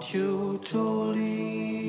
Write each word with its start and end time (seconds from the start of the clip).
want 0.00 0.14
you 0.14 0.58
to 0.64 0.80
leave. 1.12 1.80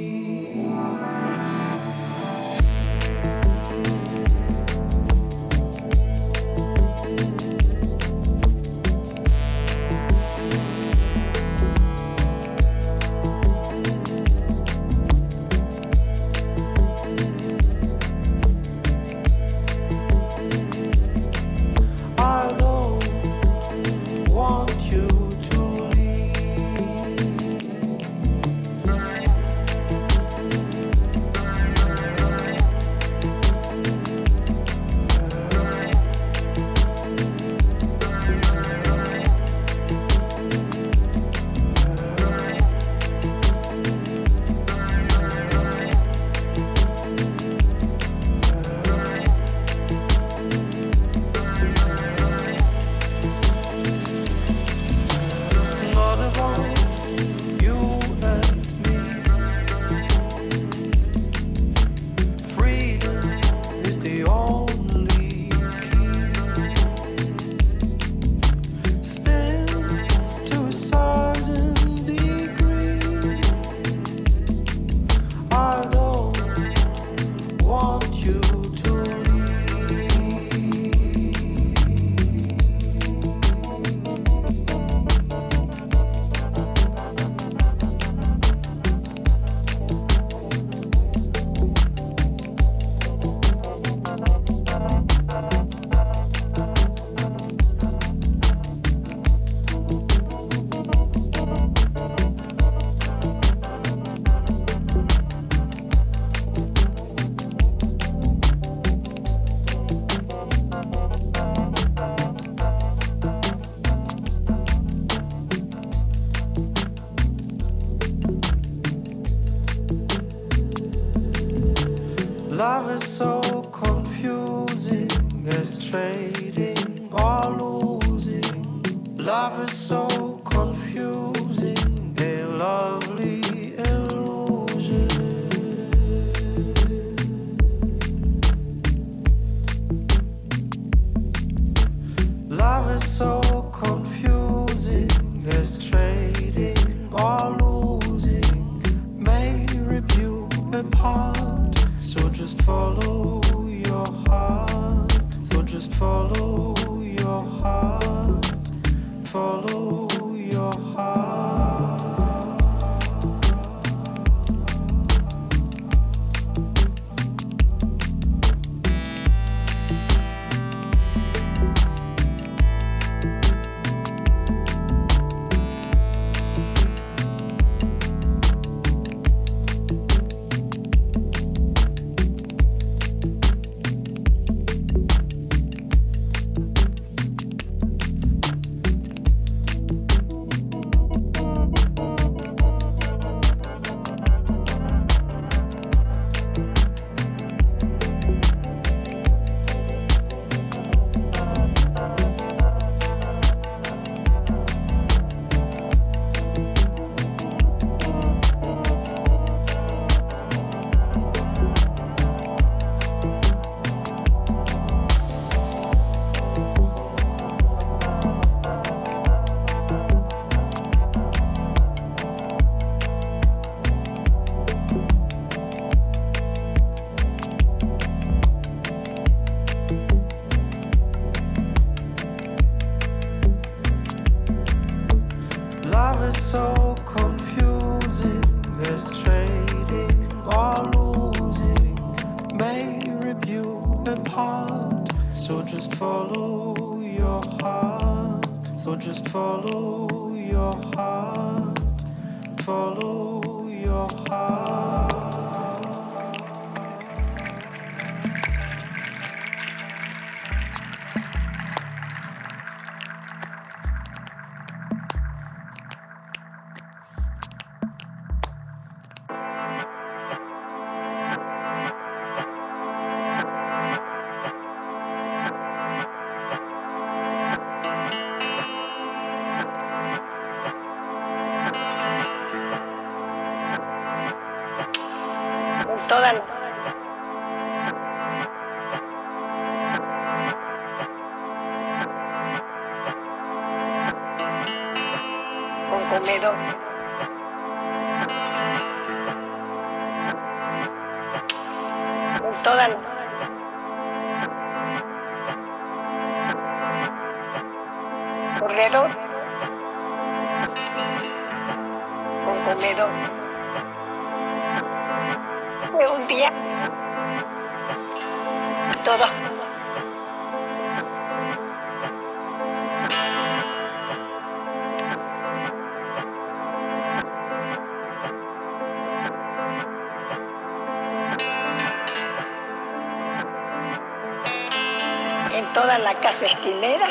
La 336.01 336.15
casa 336.15 336.45
esquinera. 336.45 337.07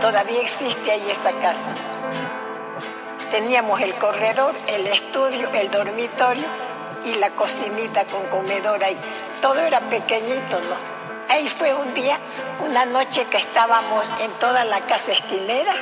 Todavía 0.00 0.40
existe 0.40 0.90
ahí 0.90 1.10
esta 1.10 1.32
casa. 1.32 1.70
Teníamos 3.30 3.80
el 3.80 3.94
corredor, 3.94 4.54
el 4.66 4.86
estudio, 4.86 5.48
el 5.54 5.70
dormitorio 5.70 6.44
y 7.04 7.14
la 7.14 7.30
cocinita 7.30 8.04
con 8.04 8.22
comedor 8.26 8.84
ahí. 8.84 8.96
Todo 9.40 9.60
era 9.60 9.80
pequeñito, 9.80 10.60
¿no? 10.60 10.92
Ahí 11.30 11.48
fue 11.48 11.74
un 11.74 11.94
día, 11.94 12.18
una 12.60 12.84
noche 12.84 13.24
que 13.30 13.38
estábamos 13.38 14.06
en 14.20 14.30
toda 14.32 14.64
la 14.64 14.80
casa 14.80 15.12
esquinera. 15.12 15.72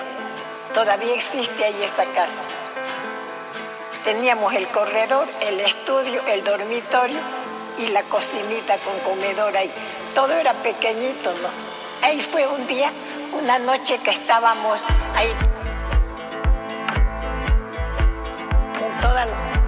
Todavía 0.73 1.15
existe 1.15 1.65
ahí 1.65 1.83
esta 1.83 2.05
casa. 2.05 2.43
Teníamos 4.05 4.55
el 4.55 4.69
corredor, 4.69 5.27
el 5.41 5.61
estudio, 5.61 6.23
el 6.29 6.45
dormitorio 6.45 7.19
y 7.79 7.89
la 7.89 8.03
cocinita 8.05 8.79
con 8.79 8.99
comedor 9.01 9.57
ahí. 9.57 9.71
Todo 10.15 10.35
era 10.35 10.53
pequeñito. 10.53 11.33
Ahí 12.03 12.21
fue 12.21 12.47
un 12.47 12.67
día, 12.67 12.91
una 13.33 13.59
noche 13.59 13.99
que 13.99 14.11
estábamos 14.11 14.83
ahí. 15.15 15.29
Toda 19.03 19.27
la... 19.27 19.60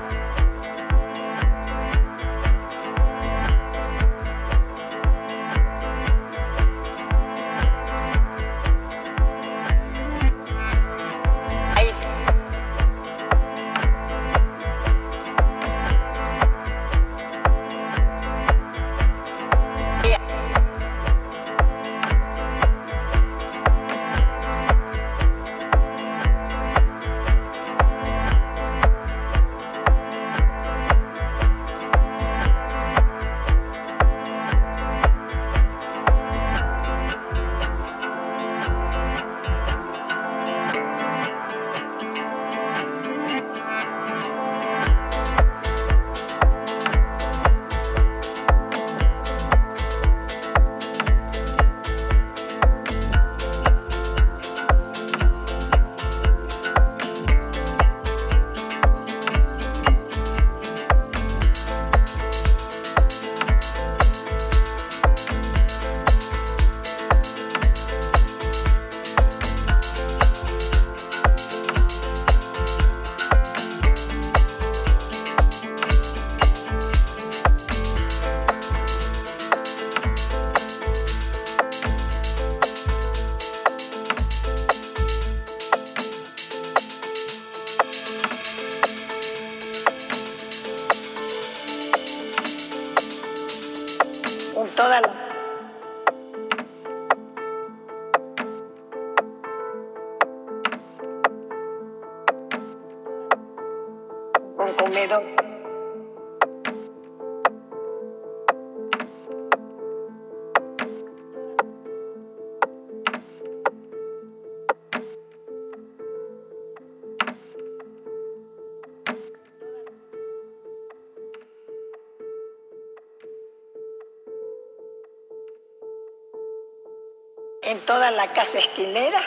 toda 127.92 128.10
la 128.10 128.26
casa 128.28 128.58
esquinera 128.58 129.20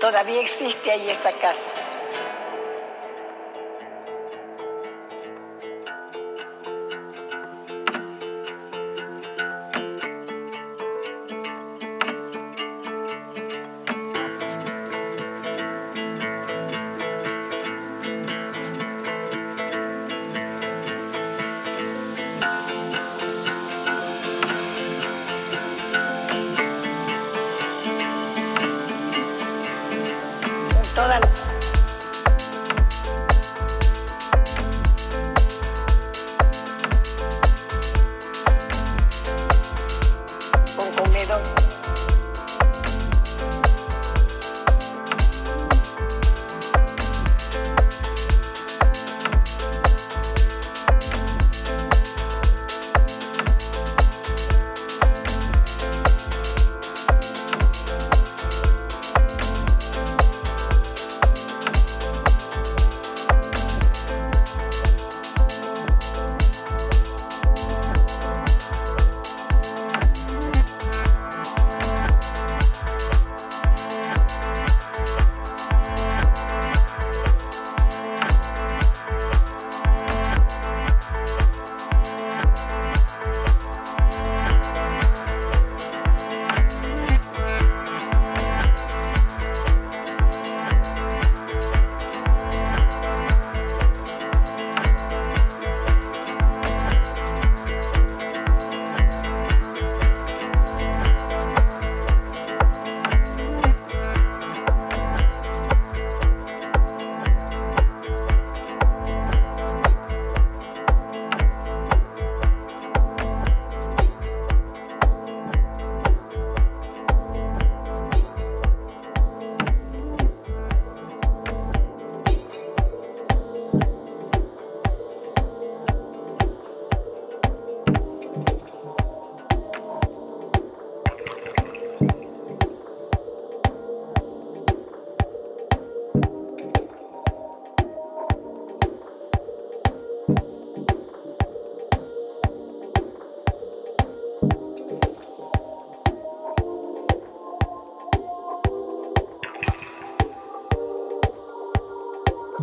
todavía 0.00 0.40
existe 0.40 0.92
ahí 0.92 1.10
esta 1.10 1.32
casa. 1.32 1.68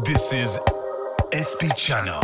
This 0.03 0.31
is 0.31 0.59
SP 1.33 1.73
Channel. 1.75 2.21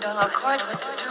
I 0.00 0.02
don't 0.02 0.16
accord 0.16 0.60
with 0.66 0.80
the 0.80 0.96
truth. 0.96 1.09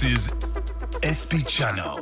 This 0.00 0.28
is 0.28 0.30
SP 1.02 1.42
Channel. 1.44 1.97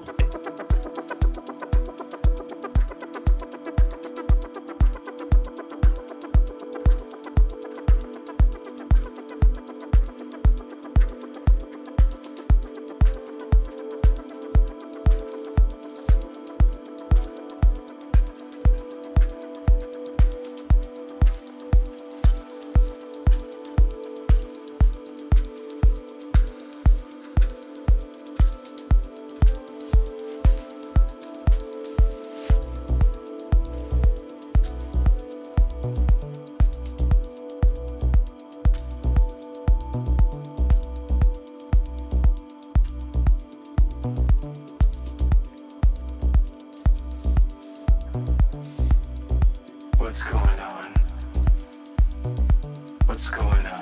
What's 50.16 50.32
going 50.32 50.60
on? 50.60 50.86
What's 53.04 53.28
going 53.28 53.66
on? 53.66 53.75